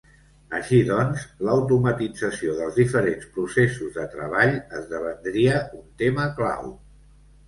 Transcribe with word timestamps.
Així 0.59 0.77
doncs, 0.85 1.25
l'automatització 1.49 2.55
dels 2.59 2.79
diferents 2.81 3.27
processos 3.35 3.91
de 3.97 4.05
treball 4.13 4.55
esdevendria 4.79 5.61
un 5.81 5.85
tema 6.03 6.27
clau. 6.41 6.73